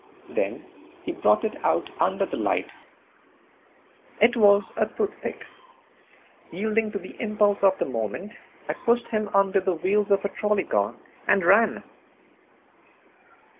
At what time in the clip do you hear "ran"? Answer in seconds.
11.45-11.83